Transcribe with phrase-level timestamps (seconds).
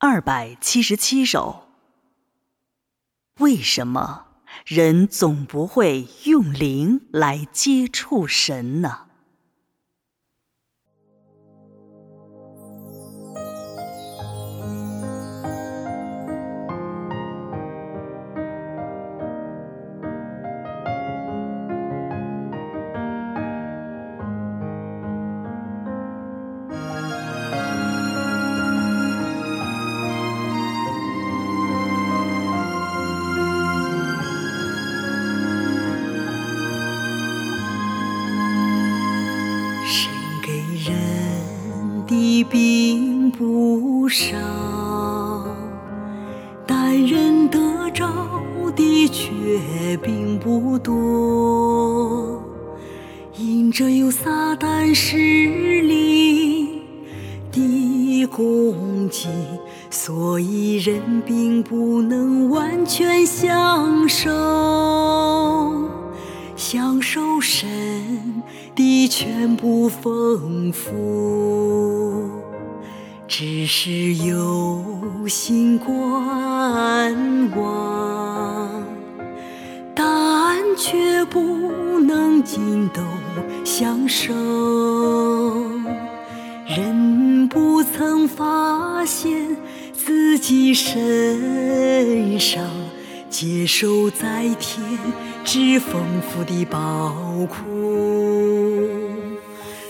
[0.00, 1.64] 二百七十七首。
[3.40, 4.26] 为什么
[4.64, 9.07] 人总不会用灵来接触神呢？
[42.08, 44.34] 的并不少，
[46.66, 48.08] 但人得着
[48.74, 52.42] 的却并不多。
[53.36, 55.16] 因着有撒旦势
[55.82, 56.80] 力
[57.52, 59.28] 的攻击，
[59.90, 64.30] 所以人并不能完全享受。
[66.58, 67.68] 享受神
[68.74, 72.28] 的全部丰富，
[73.28, 74.82] 只是有
[75.28, 78.82] 心观望，
[79.94, 81.40] 但却不
[82.00, 83.02] 能尽都
[83.64, 84.34] 享受。
[86.66, 89.56] 人不曾发现
[89.92, 92.64] 自己身上。
[93.40, 94.82] 接受在天
[95.44, 97.14] 之丰富的宝
[97.46, 97.54] 库，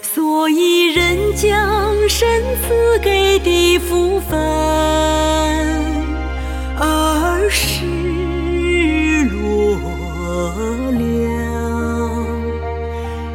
[0.03, 2.29] 所以人将神
[2.61, 4.39] 赐给的福分，
[6.79, 7.87] 而是
[9.31, 9.79] 落
[10.93, 11.01] 了。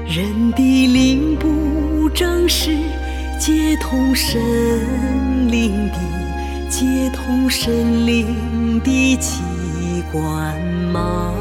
[0.06, 0.62] 人的
[0.94, 2.70] 灵不正是
[3.40, 4.40] 接通神
[5.50, 5.98] 灵的，
[6.70, 9.42] 接通神灵的气。
[10.14, 10.62] 关
[10.92, 11.34] 吗？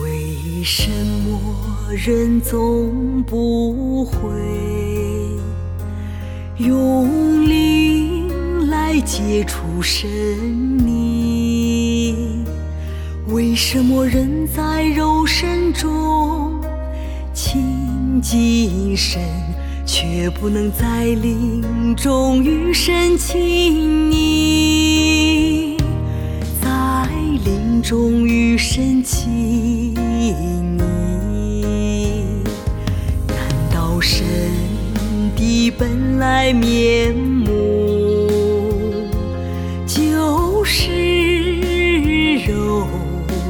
[0.00, 0.88] 为什
[1.24, 1.40] 么
[1.92, 4.20] 人总不会
[6.58, 7.77] 用力
[9.08, 10.06] 接触神
[10.86, 12.44] 你？
[13.28, 16.60] 为什么人在肉身中
[17.32, 19.18] 亲近神，
[19.86, 25.78] 却不能在灵中与神亲昵？
[26.60, 27.08] 在
[27.46, 29.94] 灵中与神亲
[30.76, 30.84] 昵，
[33.26, 33.38] 难
[33.72, 34.26] 道神
[35.34, 37.77] 的本来面目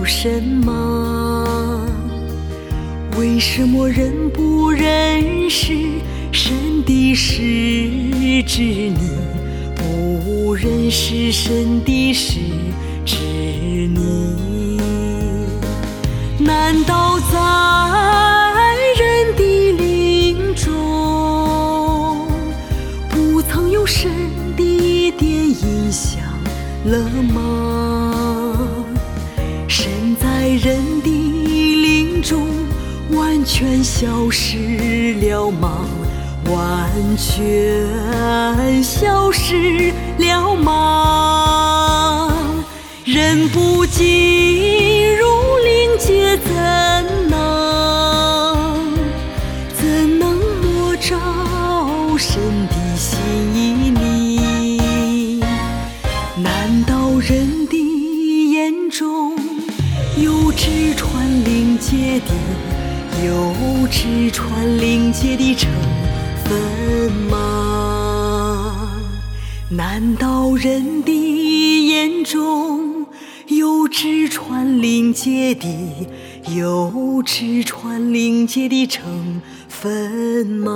[0.09, 1.87] 身吗？
[3.19, 5.75] 为什么人不认识
[6.33, 8.97] 神的实质你？
[9.77, 12.41] 不认识神的实
[13.05, 14.81] 质你？
[16.39, 17.39] 难道在
[18.97, 19.43] 人的
[19.73, 22.27] 灵中，
[23.11, 24.11] 不曾有神
[24.57, 26.23] 的一点影响
[26.87, 26.99] 了
[27.35, 28.38] 吗？
[30.49, 31.11] 在人的
[31.83, 32.49] 灵中
[33.11, 35.87] 完全消失了吗？
[36.47, 42.33] 完全消失了吗？
[43.05, 45.27] 人不进入
[45.59, 46.55] 灵界，怎
[47.29, 48.89] 能
[49.75, 51.15] 怎能摸着
[52.17, 53.15] 神的心
[53.55, 55.43] 意？
[56.43, 56.83] 难
[60.23, 62.35] 有直穿灵界的，
[63.25, 63.55] 有
[63.89, 65.71] 直穿灵界的成
[66.45, 68.91] 分吗？
[69.71, 71.13] 难道人的
[71.87, 73.07] 眼中
[73.47, 75.69] 有直穿灵界的，
[76.57, 80.75] 有直穿灵界的成分吗？